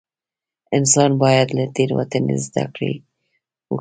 [0.77, 2.93] انسان باید له تېروتنې زده کړه وکړي.